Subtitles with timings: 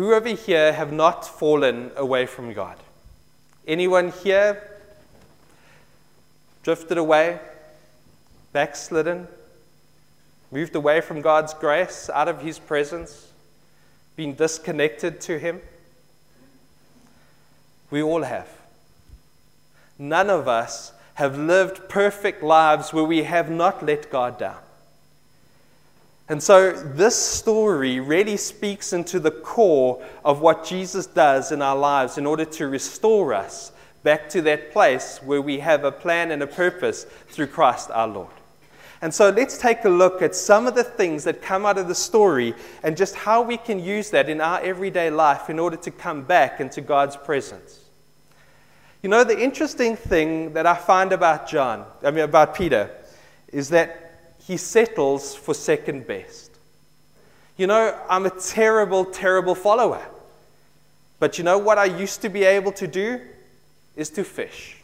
[0.00, 2.78] Who over here have not fallen away from God?
[3.68, 4.80] Anyone here
[6.62, 7.38] drifted away,
[8.54, 9.28] backslidden,
[10.50, 13.30] moved away from God's grace, out of His presence,
[14.16, 15.60] been disconnected to Him?
[17.90, 18.48] We all have.
[19.98, 24.62] None of us have lived perfect lives where we have not let God down.
[26.30, 31.74] And so, this story really speaks into the core of what Jesus does in our
[31.74, 33.72] lives in order to restore us
[34.04, 38.06] back to that place where we have a plan and a purpose through Christ our
[38.06, 38.30] Lord.
[39.02, 41.88] And so, let's take a look at some of the things that come out of
[41.88, 45.78] the story and just how we can use that in our everyday life in order
[45.78, 47.86] to come back into God's presence.
[49.02, 52.88] You know, the interesting thing that I find about John, I mean, about Peter,
[53.48, 54.09] is that
[54.50, 56.50] he settles for second best.
[57.56, 60.04] You know, I'm a terrible, terrible follower.
[61.20, 63.20] But you know what I used to be able to do?
[63.94, 64.78] Is to fish.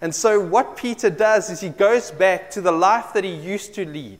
[0.00, 3.74] And so, what Peter does is he goes back to the life that he used
[3.74, 4.18] to lead.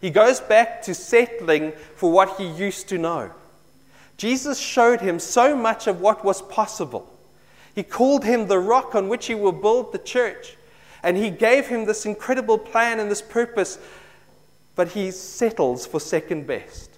[0.00, 3.30] He goes back to settling for what he used to know.
[4.16, 7.08] Jesus showed him so much of what was possible.
[7.72, 10.56] He called him the rock on which he will build the church.
[11.02, 13.78] And he gave him this incredible plan and this purpose,
[14.76, 16.90] but he settles for second best.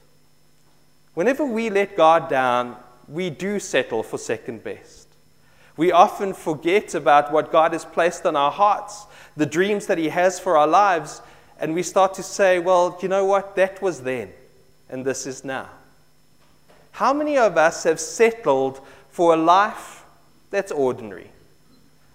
[1.15, 2.77] Whenever we let God down,
[3.09, 5.09] we do settle for second best.
[5.77, 10.09] We often forget about what God has placed on our hearts, the dreams that He
[10.09, 11.21] has for our lives,
[11.59, 13.57] and we start to say, well, you know what?
[13.57, 14.33] That was then,
[14.89, 15.69] and this is now.
[16.93, 18.81] How many of us have settled
[19.11, 20.05] for a life
[20.51, 21.31] that's ordinary?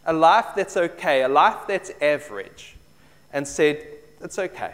[0.09, 2.75] A life that's okay, a life that's average,
[3.31, 3.85] and said,
[4.21, 4.73] It's okay.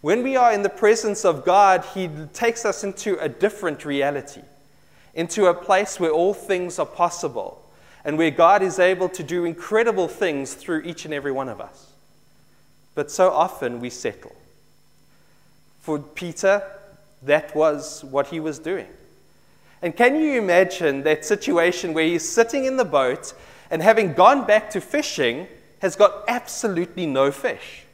[0.00, 4.42] When we are in the presence of God, He takes us into a different reality,
[5.14, 7.64] into a place where all things are possible,
[8.04, 11.60] and where God is able to do incredible things through each and every one of
[11.60, 11.92] us.
[12.96, 14.34] But so often we settle.
[15.82, 16.64] For Peter,
[17.22, 18.88] that was what he was doing.
[19.82, 23.34] And can you imagine that situation where he's sitting in the boat
[23.70, 25.46] and having gone back to fishing,
[25.80, 27.84] has got absolutely no fish.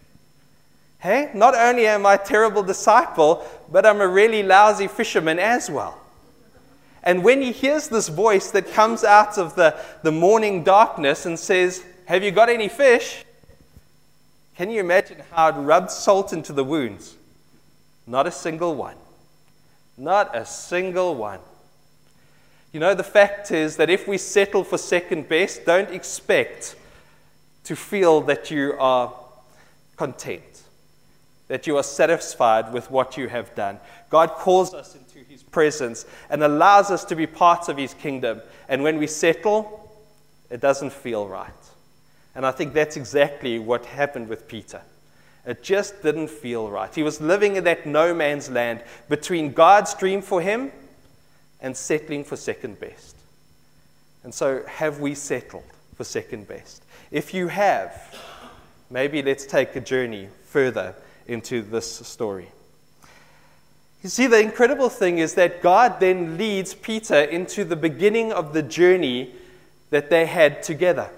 [0.98, 5.70] Hey, not only am I a terrible disciple, but I'm a really lousy fisherman as
[5.70, 6.00] well.
[7.02, 11.38] And when he hears this voice that comes out of the, the morning darkness and
[11.38, 13.24] says, Have you got any fish?
[14.56, 17.14] Can you imagine how it rubbed salt into the wounds?
[18.06, 18.96] Not a single one.
[19.96, 21.40] Not a single one.
[22.76, 26.76] You know, the fact is that if we settle for second best, don't expect
[27.64, 29.14] to feel that you are
[29.96, 30.60] content,
[31.48, 33.80] that you are satisfied with what you have done.
[34.10, 38.42] God calls us into His presence and allows us to be parts of His kingdom.
[38.68, 39.90] And when we settle,
[40.50, 41.48] it doesn't feel right.
[42.34, 44.82] And I think that's exactly what happened with Peter.
[45.46, 46.94] It just didn't feel right.
[46.94, 50.72] He was living in that no man's land between God's dream for him
[51.60, 53.16] and settling for second best.
[54.24, 56.82] And so, have we settled for second best?
[57.10, 58.14] If you have,
[58.90, 60.94] maybe let's take a journey further
[61.26, 62.48] into this story.
[64.02, 68.52] You see, the incredible thing is that God then leads Peter into the beginning of
[68.52, 69.32] the journey
[69.90, 71.10] that they had together.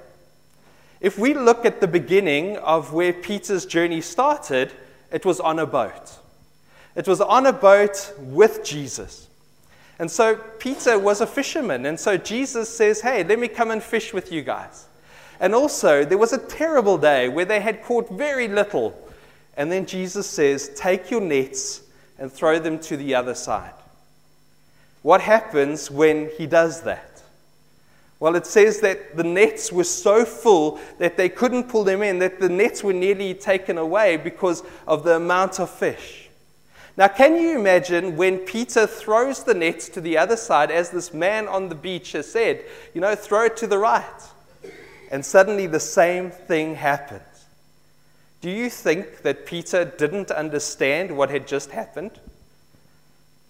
[1.01, 4.73] If we look at the beginning of where Peter's journey started,
[5.13, 6.19] it was on a boat.
[6.97, 9.28] It was on a boat with Jesus.
[9.99, 11.87] And so Peter was a fisherman.
[11.87, 14.87] And so Jesus says, Hey, let me come and fish with you guys.
[15.41, 18.99] And also, there was a terrible day where they had caught very little.
[19.57, 21.83] And then Jesus says, Take your nets
[22.19, 23.75] and throw them to the other side.
[25.03, 27.23] What happens when he does that?
[28.21, 32.19] Well, it says that the nets were so full that they couldn't pull them in,
[32.19, 36.28] that the nets were nearly taken away because of the amount of fish.
[36.99, 41.15] Now, can you imagine when Peter throws the nets to the other side, as this
[41.15, 44.23] man on the beach has said, you know, throw it to the right?
[45.09, 47.23] And suddenly the same thing happens.
[48.41, 52.19] Do you think that Peter didn't understand what had just happened?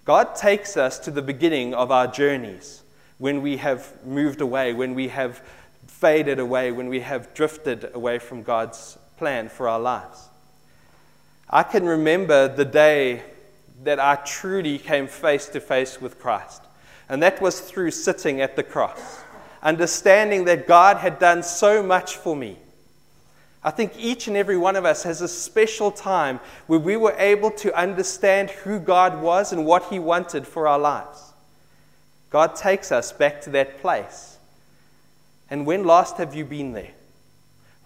[0.05, 2.82] God takes us to the beginning of our journeys
[3.17, 5.40] when we have moved away, when we have
[5.87, 10.28] faded away, when we have drifted away from God's plan for our lives.
[11.49, 13.22] I can remember the day
[13.84, 16.62] that I truly came face to face with Christ.
[17.08, 19.20] And that was through sitting at the cross,
[19.62, 22.58] understanding that God had done so much for me.
[23.62, 27.14] I think each and every one of us has a special time where we were
[27.19, 31.32] able to understand who God was and what He wanted for our lives.
[32.31, 34.38] God takes us back to that place.
[35.50, 36.92] And when last have you been there?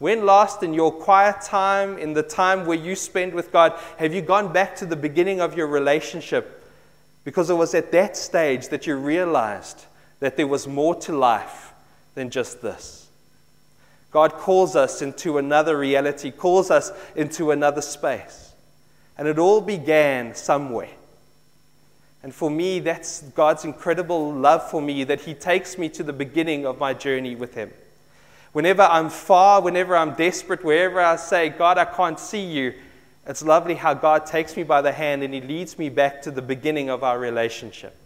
[0.02, 4.12] When last in your quiet time, in the time where you spend with God, have
[4.12, 6.68] you gone back to the beginning of your relationship?
[7.22, 9.84] Because it was at that stage that you realized
[10.18, 11.72] that there was more to life
[12.16, 13.06] than just this.
[14.10, 18.54] God calls us into another reality, calls us into another space.
[19.16, 20.90] And it all began somewhere.
[22.24, 26.12] And for me, that's God's incredible love for me that He takes me to the
[26.12, 27.70] beginning of my journey with Him.
[28.52, 32.74] Whenever I'm far, whenever I'm desperate, wherever I say, God, I can't see you,
[33.26, 36.30] it's lovely how God takes me by the hand and He leads me back to
[36.30, 37.96] the beginning of our relationship.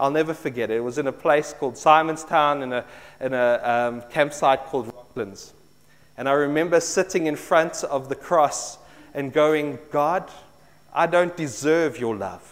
[0.00, 0.78] I'll never forget it.
[0.78, 2.84] It was in a place called Simonstown in a,
[3.20, 5.52] in a um, campsite called Rocklands.
[6.16, 8.78] And I remember sitting in front of the cross
[9.12, 10.30] and going, God,
[10.94, 12.48] I don't deserve your love.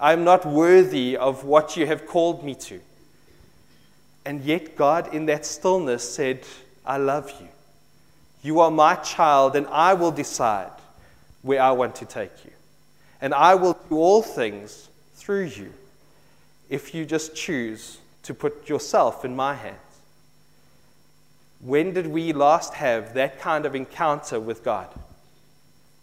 [0.00, 2.80] I'm not worthy of what you have called me to.
[4.26, 6.40] And yet, God, in that stillness, said,
[6.84, 7.48] I love you.
[8.42, 10.70] You are my child, and I will decide
[11.42, 12.50] where I want to take you.
[13.20, 15.72] And I will do all things through you
[16.68, 19.78] if you just choose to put yourself in my hands.
[21.60, 24.88] When did we last have that kind of encounter with God?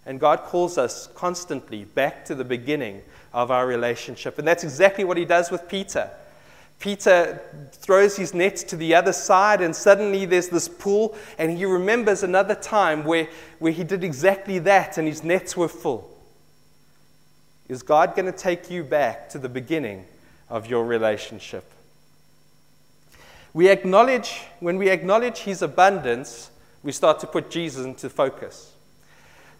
[0.06, 3.04] And God calls us constantly back to the beginning
[3.34, 4.40] of our relationship.
[4.40, 6.10] And that's exactly what he does with Peter.
[6.82, 7.40] Peter
[7.72, 12.24] throws his nets to the other side, and suddenly there's this pool, and he remembers
[12.24, 13.30] another time where,
[13.60, 16.10] where he did exactly that, and his nets were full.
[17.70, 20.06] Is God going to take you back to the beginning
[20.50, 21.64] of your relationship?
[23.54, 26.50] We acknowledge, when we acknowledge his abundance,
[26.82, 28.74] we start to put Jesus into focus.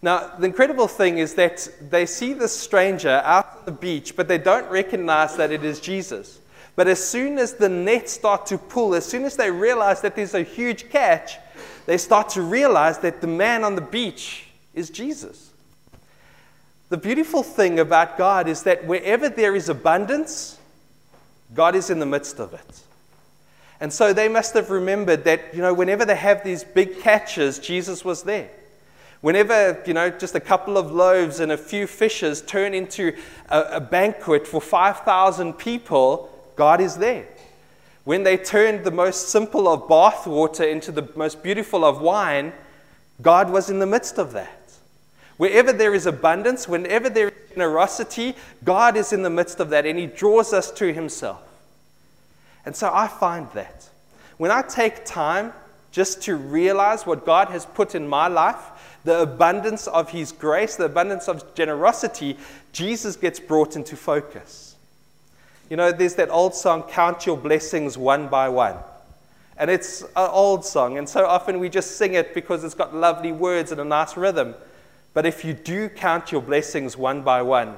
[0.02, 4.28] Now, the incredible thing is that they see this stranger out on the beach, but
[4.28, 6.40] they don't recognize that it is Jesus.
[6.76, 10.16] But as soon as the nets start to pull, as soon as they realize that
[10.16, 11.38] there's a huge catch,
[11.86, 15.52] they start to realize that the man on the beach is Jesus.
[16.90, 20.58] The beautiful thing about God is that wherever there is abundance,
[21.54, 22.82] God is in the midst of it.
[23.80, 27.60] And so they must have remembered that, you know, whenever they have these big catches,
[27.60, 28.50] Jesus was there.
[29.22, 33.16] Whenever, you know, just a couple of loaves and a few fishes turn into
[33.50, 36.31] a, a banquet for 5,000 people,
[36.62, 37.26] God is there.
[38.04, 42.54] When they turned the most simple of bath water into the most beautiful of wine,
[43.20, 44.72] God was in the midst of that.
[45.38, 49.88] Wherever there is abundance, whenever there is generosity, God is in the midst of that
[49.88, 51.42] and He draws us to Himself.
[52.64, 53.90] And so I find that
[54.38, 55.54] when I take time
[55.92, 60.76] just to realize what God has put in my life, the abundance of His grace,
[60.76, 62.38] the abundance of generosity,
[62.72, 64.71] Jesus gets brought into focus.
[65.72, 68.76] You know, there's that old song, Count Your Blessings One by One.
[69.56, 72.94] And it's an old song, and so often we just sing it because it's got
[72.94, 74.54] lovely words and a nice rhythm.
[75.14, 77.78] But if you do count your blessings one by one,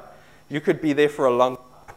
[0.50, 1.95] you could be there for a long time.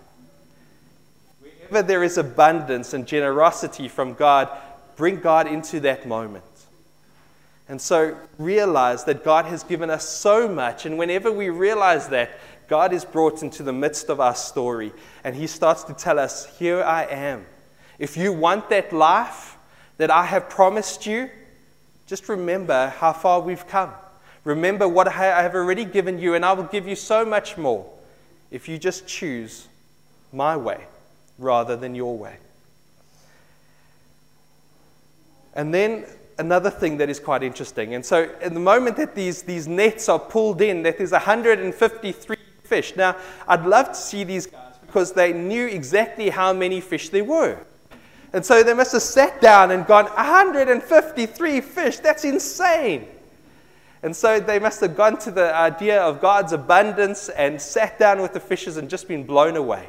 [1.70, 4.50] Wherever there is abundance and generosity from God,
[4.96, 6.44] bring God into that moment.
[7.68, 10.86] And so realize that God has given us so much.
[10.86, 14.92] And whenever we realize that, God is brought into the midst of our story
[15.24, 17.46] and He starts to tell us, Here I am.
[17.99, 19.56] If you want that life
[19.96, 21.30] that I have promised you,
[22.06, 23.92] just remember how far we've come.
[24.44, 27.85] Remember what I have already given you, and I will give you so much more
[28.50, 29.66] if you just choose
[30.32, 30.85] my way
[31.38, 32.37] rather than your way.
[35.54, 36.04] And then
[36.38, 37.95] another thing that is quite interesting.
[37.95, 42.37] And so, in the moment that these, these nets are pulled in, that there's 153
[42.64, 42.97] fish.
[42.97, 43.16] Now,
[43.49, 47.59] I'd love to see these guys because they knew exactly how many fish there were.
[48.33, 53.07] And so they must have sat down and gone, 153 fish, that's insane.
[54.02, 58.21] And so they must have gone to the idea of God's abundance and sat down
[58.21, 59.88] with the fishes and just been blown away.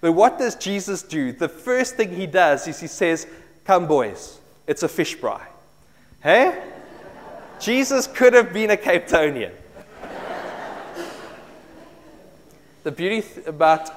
[0.00, 1.32] But what does Jesus do?
[1.32, 3.26] The first thing he does is he says,
[3.64, 5.46] Come, boys, it's a fish fry.
[6.22, 6.64] Hey?
[7.60, 9.52] Jesus could have been a Capetonian.
[12.84, 13.90] The beauty th- about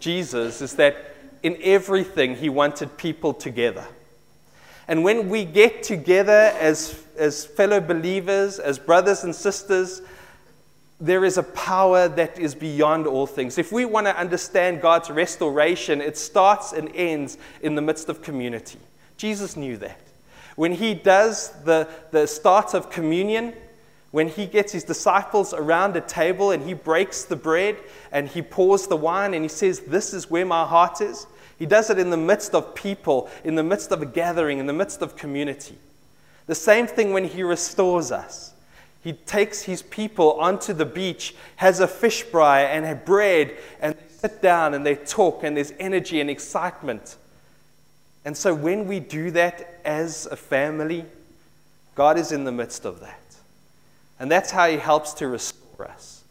[0.00, 0.96] Jesus is that
[1.42, 3.86] in everything he wanted people together.
[4.86, 10.02] And when we get together as, as fellow believers, as brothers and sisters,
[11.00, 13.58] there is a power that is beyond all things.
[13.58, 18.22] If we want to understand God's restoration, it starts and ends in the midst of
[18.22, 18.78] community.
[19.16, 20.00] Jesus knew that.
[20.56, 23.54] When he does the, the start of communion,
[24.10, 27.76] when he gets his disciples around a table and he breaks the bread
[28.12, 31.26] and he pours the wine and he says, This is where my heart is.
[31.58, 34.66] He does it in the midst of people, in the midst of a gathering, in
[34.66, 35.76] the midst of community.
[36.46, 38.52] The same thing when He restores us.
[39.02, 43.94] He takes His people onto the beach, has a fish fry and a bread, and
[43.94, 47.16] they sit down and they talk, and there's energy and excitement.
[48.24, 51.04] And so when we do that as a family,
[51.94, 53.20] God is in the midst of that.
[54.18, 56.22] And that's how He helps to restore us.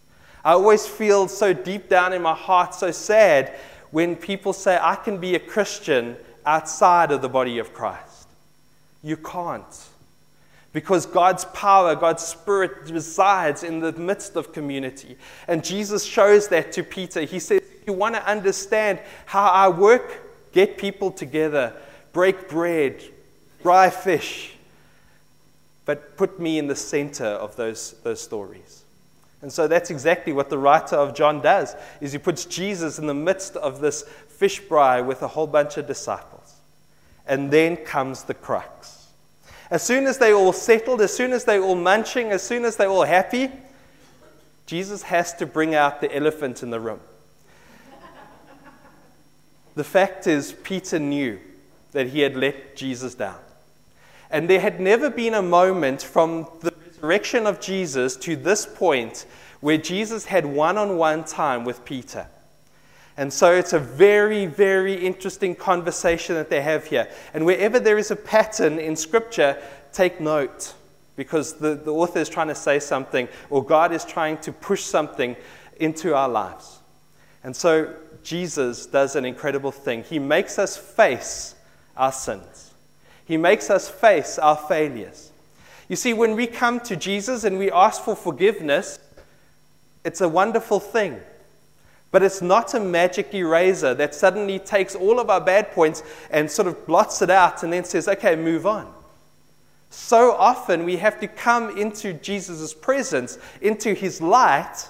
[0.43, 3.53] I always feel so deep down in my heart, so sad
[3.91, 8.27] when people say, I can be a Christian outside of the body of Christ.
[9.03, 9.87] You can't.
[10.73, 15.15] Because God's power, God's Spirit resides in the midst of community.
[15.47, 17.21] And Jesus shows that to Peter.
[17.21, 20.22] He says, If you want to understand how I work,
[20.53, 21.73] get people together,
[22.13, 23.01] break bread,
[23.61, 24.55] fry fish,
[25.85, 28.83] but put me in the center of those, those stories.
[29.41, 33.07] And so that's exactly what the writer of John does, is he puts Jesus in
[33.07, 36.55] the midst of this fish fry with a whole bunch of disciples.
[37.27, 39.07] And then comes the crux.
[39.69, 42.77] As soon as they all settled, as soon as they all munching, as soon as
[42.77, 43.49] they all happy,
[44.65, 46.99] Jesus has to bring out the elephant in the room.
[49.75, 51.39] The fact is, Peter knew
[51.91, 53.39] that he had let Jesus down.
[54.29, 59.25] And there had never been a moment from the resurrection of Jesus to this point
[59.61, 62.27] where Jesus had one on one time with Peter.
[63.15, 67.07] And so it's a very, very interesting conversation that they have here.
[67.33, 69.61] And wherever there is a pattern in Scripture,
[69.91, 70.73] take note
[71.15, 74.81] because the, the author is trying to say something or God is trying to push
[74.83, 75.35] something
[75.79, 76.79] into our lives.
[77.43, 80.03] And so Jesus does an incredible thing.
[80.03, 81.55] He makes us face
[81.95, 82.71] our sins,
[83.25, 85.31] He makes us face our failures.
[85.89, 88.99] You see, when we come to Jesus and we ask for forgiveness,
[90.03, 91.19] it's a wonderful thing.
[92.11, 96.49] But it's not a magic eraser that suddenly takes all of our bad points and
[96.49, 98.93] sort of blots it out and then says, okay, move on.
[99.89, 104.89] So often we have to come into Jesus' presence, into his light,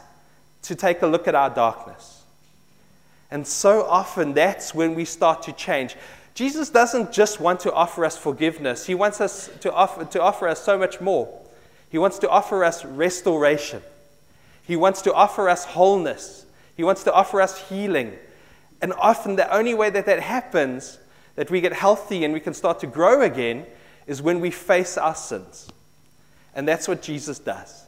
[0.63, 2.22] to take a look at our darkness.
[3.33, 5.95] And so often that's when we start to change.
[6.35, 10.47] Jesus doesn't just want to offer us forgiveness, He wants us to offer, to offer
[10.47, 11.41] us so much more.
[11.89, 13.81] He wants to offer us restoration,
[14.67, 16.45] He wants to offer us wholeness,
[16.77, 18.13] He wants to offer us healing.
[18.83, 20.99] And often, the only way that that happens,
[21.35, 23.65] that we get healthy and we can start to grow again,
[24.05, 25.69] is when we face our sins.
[26.53, 27.85] And that's what Jesus does.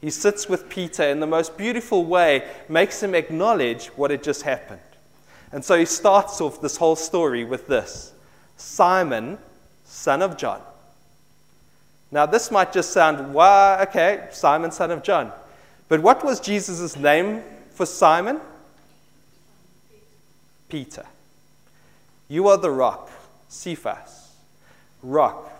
[0.00, 4.42] He sits with Peter in the most beautiful way, makes him acknowledge what had just
[4.42, 4.80] happened.
[5.52, 8.12] And so he starts off this whole story with this
[8.56, 9.38] Simon,
[9.84, 10.60] son of John.
[12.10, 15.32] Now, this might just sound, wow, okay, Simon, son of John.
[15.88, 18.40] But what was Jesus' name for Simon?
[20.68, 21.04] Peter.
[22.28, 23.10] You are the rock,
[23.48, 24.34] Cephas,
[25.02, 25.50] rock.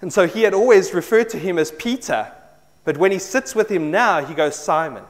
[0.00, 2.30] And so he had always referred to him as Peter,
[2.84, 5.04] but when he sits with him now, he goes Simon.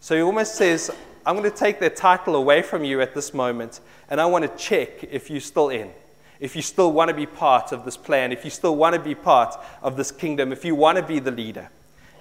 [0.00, 0.90] So he almost says,
[1.26, 4.44] I'm going to take that title away from you at this moment, and I want
[4.44, 5.90] to check if you're still in,
[6.38, 9.00] if you still want to be part of this plan, if you still want to
[9.00, 11.68] be part of this kingdom, if you want to be the leader.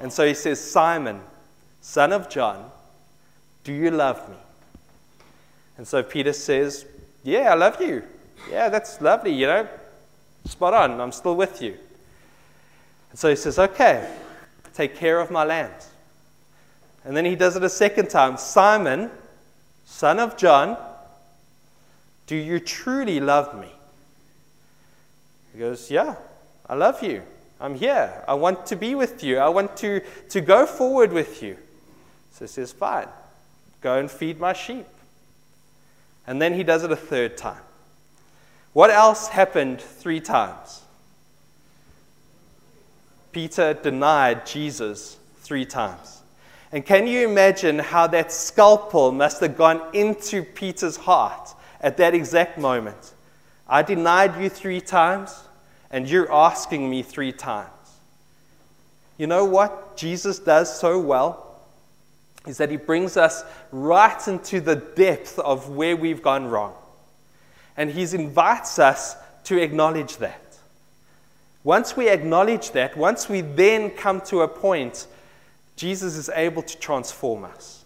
[0.02, 1.22] And so he says, Simon,
[1.82, 2.72] son of John,
[3.64, 4.38] do you love me?
[5.78, 6.86] And so Peter says,
[7.24, 8.02] Yeah, I love you.
[8.50, 9.68] Yeah, that's lovely, you know.
[10.46, 11.78] Spot on, I'm still with you.
[13.12, 14.12] And so he says, Okay,
[14.74, 15.90] take care of my lambs.
[17.06, 19.12] And then he does it a second time Simon,
[19.86, 20.78] son of John,
[22.28, 23.70] do you truly love me?
[25.54, 26.16] He goes, Yeah,
[26.68, 27.22] I love you.
[27.62, 28.24] I'm here.
[28.28, 29.38] I want to be with you.
[29.38, 31.58] I want to, to go forward with you.
[32.34, 33.08] So he says, Fine,
[33.82, 34.88] go and feed my sheep.
[36.28, 37.62] And then he does it a third time.
[38.74, 40.82] What else happened three times?
[43.32, 46.22] Peter denied Jesus three times.
[46.72, 52.14] And can you imagine how that scalpel must have gone into Peter's heart at that
[52.14, 53.14] exact moment?
[53.68, 55.36] I denied you three times,
[55.92, 57.70] and you're asking me three times.
[59.18, 61.62] You know what Jesus does so well?
[62.46, 66.74] Is that he brings us right into the depth of where we've gone wrong.
[67.78, 70.42] And he invites us to acknowledge that.
[71.64, 75.08] Once we acknowledge that, once we then come to a point
[75.76, 77.84] Jesus is able to transform us.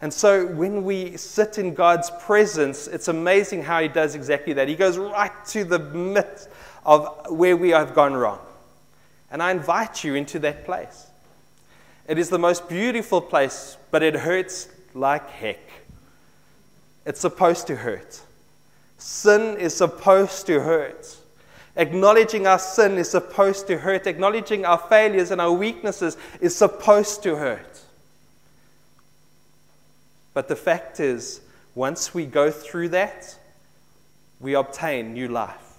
[0.00, 4.68] And so when we sit in God's presence, it's amazing how He does exactly that.
[4.68, 6.48] He goes right to the midst
[6.84, 8.40] of where we have gone wrong.
[9.30, 11.06] And I invite you into that place.
[12.08, 15.60] It is the most beautiful place, but it hurts like heck.
[17.06, 18.20] It's supposed to hurt.
[18.98, 21.16] Sin is supposed to hurt.
[21.76, 24.06] Acknowledging our sin is supposed to hurt.
[24.06, 27.80] Acknowledging our failures and our weaknesses is supposed to hurt.
[30.34, 31.40] But the fact is,
[31.74, 33.36] once we go through that,
[34.40, 35.78] we obtain new life.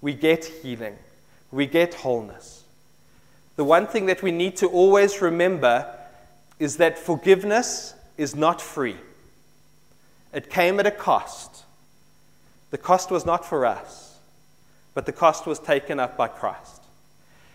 [0.00, 0.96] We get healing.
[1.50, 2.64] We get wholeness.
[3.56, 5.86] The one thing that we need to always remember
[6.58, 8.96] is that forgiveness is not free.
[10.32, 11.64] It came at a cost.
[12.70, 14.07] The cost was not for us,
[14.98, 16.82] but the cost was taken up by Christ.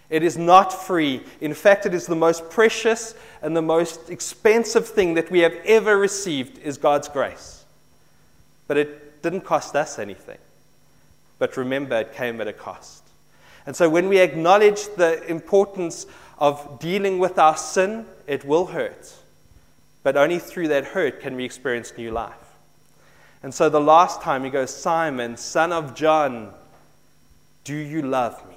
[0.09, 1.23] It is not free.
[1.41, 5.53] In fact, it is the most precious and the most expensive thing that we have
[5.65, 7.65] ever received is God's grace.
[8.65, 10.37] But it didn't cost us anything.
[11.37, 13.03] But remember, it came at a cost.
[13.65, 16.05] And so when we acknowledge the importance
[16.37, 19.13] of dealing with our sin, it will hurt.
[20.01, 22.55] But only through that hurt can we experience new life.
[23.43, 26.53] And so the last time he goes, Simon, son of John,
[27.63, 28.55] do you love me?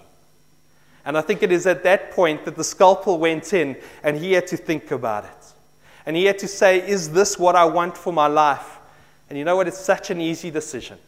[1.05, 4.33] And I think it is at that point that the scalpel went in and he
[4.33, 5.53] had to think about it.
[6.05, 8.79] And he had to say, Is this what I want for my life?
[9.29, 9.69] And you know what?
[9.69, 10.99] It's such an easy decision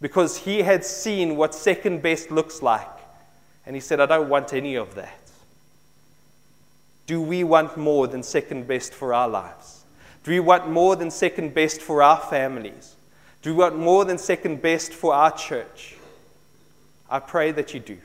[0.00, 2.88] because he had seen what second best looks like.
[3.66, 5.18] And he said, I don't want any of that.
[7.06, 9.84] Do we want more than second best for our lives?
[10.22, 12.96] Do we want more than second best for our families?
[13.42, 15.93] Do we want more than second best for our church?
[17.14, 17.98] I pray that you do.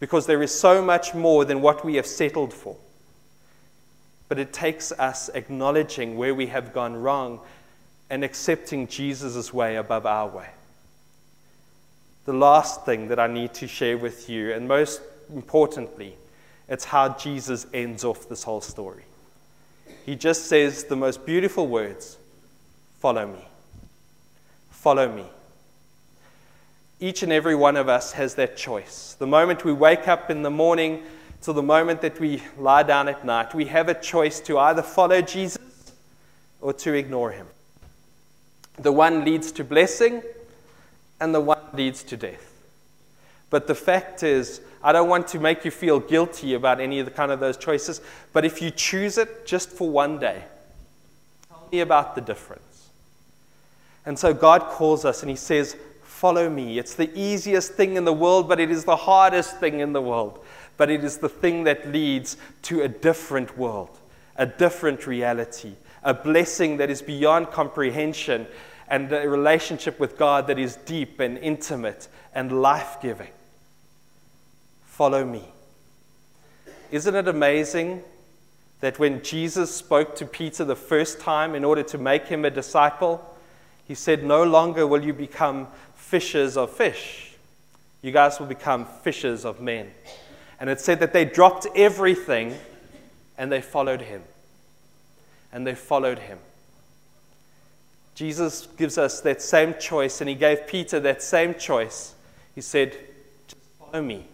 [0.00, 2.76] Because there is so much more than what we have settled for.
[4.28, 7.38] But it takes us acknowledging where we have gone wrong
[8.10, 10.48] and accepting Jesus' way above our way.
[12.24, 15.00] The last thing that I need to share with you, and most
[15.32, 16.16] importantly,
[16.68, 19.04] it's how Jesus ends off this whole story.
[20.04, 22.16] He just says the most beautiful words
[22.98, 23.44] Follow me.
[24.70, 25.24] Follow me.
[27.00, 29.14] Each and every one of us has that choice.
[29.18, 31.04] The moment we wake up in the morning
[31.40, 34.82] till the moment that we lie down at night, we have a choice to either
[34.82, 35.58] follow Jesus
[36.60, 37.46] or to ignore him.
[38.78, 40.22] The one leads to blessing,
[41.20, 42.44] and the one leads to death.
[43.50, 47.06] But the fact is, I don't want to make you feel guilty about any of
[47.06, 48.00] the kind of those choices,
[48.32, 50.44] but if you choose it just for one day,
[51.48, 52.88] tell me about the difference.
[54.06, 55.76] And so God calls us and He says,
[56.18, 56.80] Follow me.
[56.80, 60.02] It's the easiest thing in the world, but it is the hardest thing in the
[60.02, 60.44] world.
[60.76, 63.96] But it is the thing that leads to a different world,
[64.34, 68.48] a different reality, a blessing that is beyond comprehension,
[68.88, 73.30] and a relationship with God that is deep and intimate and life giving.
[74.86, 75.44] Follow me.
[76.90, 78.02] Isn't it amazing
[78.80, 82.50] that when Jesus spoke to Peter the first time in order to make him a
[82.50, 83.24] disciple,
[83.86, 85.68] he said, No longer will you become
[86.08, 87.32] fishers of fish.
[88.00, 89.90] You guys will become fishers of men.
[90.58, 92.56] And it said that they dropped everything
[93.36, 94.22] and they followed him.
[95.52, 96.38] And they followed him.
[98.14, 102.14] Jesus gives us that same choice, and he gave Peter that same choice.
[102.54, 102.96] He said,
[103.46, 104.24] Just follow me.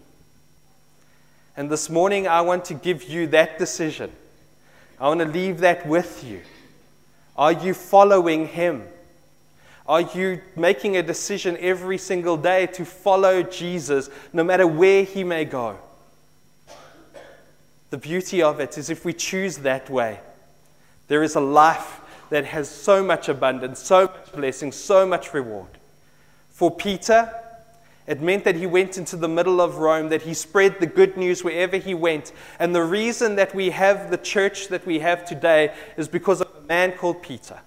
[1.56, 4.10] And this morning, I want to give you that decision.
[4.98, 6.40] I want to leave that with you.
[7.36, 8.84] Are you following him?
[9.86, 15.24] Are you making a decision every single day to follow Jesus no matter where he
[15.24, 15.76] may go?
[17.90, 20.20] The beauty of it is if we choose that way,
[21.08, 25.68] there is a life that has so much abundance, so much blessing, so much reward.
[26.50, 27.32] For Peter,
[28.06, 31.16] it meant that he went into the middle of Rome, that he spread the good
[31.16, 32.32] news wherever he went.
[32.58, 36.48] And the reason that we have the church that we have today is because of
[36.56, 37.60] a man called Peter,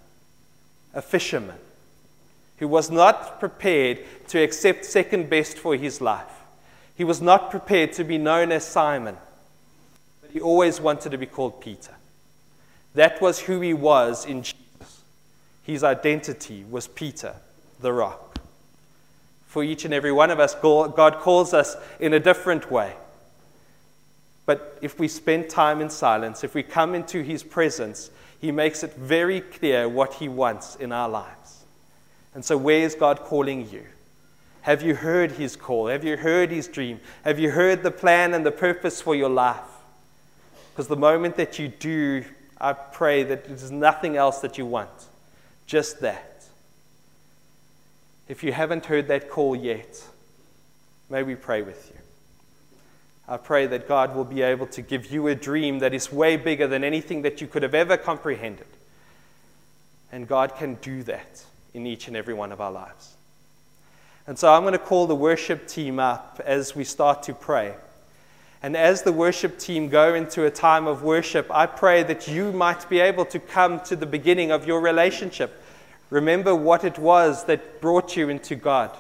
[0.93, 1.58] a fisherman,
[2.58, 6.32] who was not prepared to accept second best for his life.
[6.96, 9.17] He was not prepared to be known as Simon,
[10.22, 11.93] but he always wanted to be called Peter.
[12.96, 15.04] That was who he was in Jesus.
[15.63, 17.36] His identity was Peter,
[17.80, 18.39] the rock.
[19.46, 22.93] For each and every one of us, God calls us in a different way.
[24.46, 28.82] But if we spend time in silence, if we come into his presence, he makes
[28.82, 31.57] it very clear what he wants in our lives.
[32.38, 33.84] And so, where is God calling you?
[34.62, 35.88] Have you heard his call?
[35.88, 37.00] Have you heard his dream?
[37.23, 39.58] Have you heard the plan and the purpose for your life?
[40.71, 42.23] Because the moment that you do,
[42.62, 45.08] I pray that there's nothing else that you want,
[45.65, 46.45] just that.
[48.28, 50.06] If you haven't heard that call yet,
[51.10, 52.00] may we pray with you.
[53.28, 56.38] I pray that God will be able to give you a dream that is way
[56.38, 58.67] bigger than anything that you could have ever comprehended.
[60.12, 61.43] And God can do that
[61.77, 63.13] in each and every one of our lives.
[64.25, 67.75] And so I'm going to call the worship team up as we start to pray.
[68.61, 72.51] And as the worship team go into a time of worship, I pray that you
[72.51, 75.63] might be able to come to the beginning of your relationship.
[76.09, 78.91] Remember what it was that brought you into God.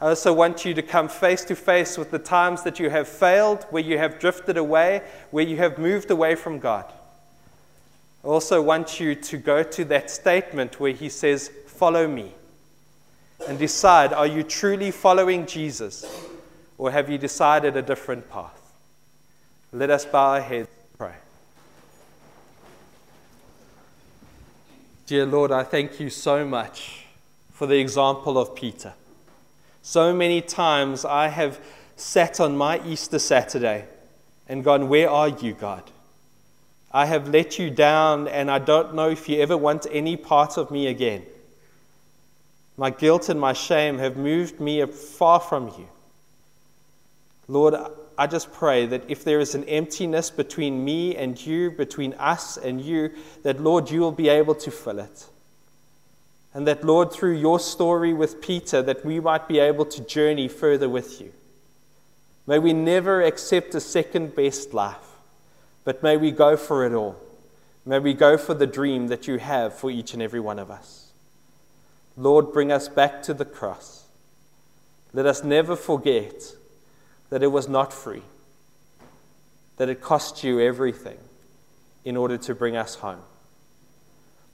[0.00, 3.08] I also want you to come face to face with the times that you have
[3.08, 6.86] failed, where you have drifted away, where you have moved away from God.
[8.24, 12.32] I also want you to go to that statement where He says, Follow me.
[13.46, 16.06] And decide are you truly following Jesus,
[16.78, 18.72] or have you decided a different path?
[19.72, 21.14] Let us bow our heads and pray.
[25.06, 27.04] Dear Lord, I thank you so much
[27.52, 28.94] for the example of Peter.
[29.82, 31.60] So many times I have
[31.94, 33.84] sat on my Easter Saturday
[34.48, 35.82] and gone, Where are you, God?
[36.90, 40.56] I have let you down, and I don't know if you ever want any part
[40.56, 41.26] of me again.
[42.76, 45.88] My guilt and my shame have moved me far from you.
[47.48, 47.74] Lord,
[48.18, 52.56] I just pray that if there is an emptiness between me and you, between us
[52.56, 53.12] and you,
[53.42, 55.28] that, Lord, you will be able to fill it.
[56.52, 60.48] And that, Lord, through your story with Peter, that we might be able to journey
[60.48, 61.32] further with you.
[62.46, 65.18] May we never accept a second best life,
[65.84, 67.16] but may we go for it all.
[67.84, 70.70] May we go for the dream that you have for each and every one of
[70.70, 71.05] us.
[72.16, 74.06] Lord, bring us back to the cross.
[75.12, 76.54] Let us never forget
[77.30, 78.22] that it was not free,
[79.76, 81.18] that it cost you everything
[82.04, 83.22] in order to bring us home.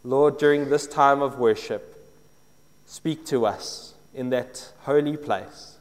[0.04, 1.92] Lord, during this time of worship,
[2.92, 5.78] Speak to us in that holy place.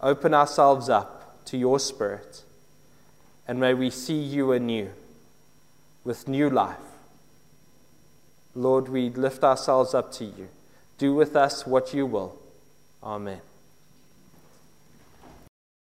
[0.00, 2.42] Open ourselves up to your Spirit,
[3.46, 4.90] and may we see you anew
[6.02, 6.93] with new life.
[8.54, 10.48] Lord, we lift ourselves up to you.
[10.98, 12.38] Do with us what you will.
[13.02, 13.40] Amen.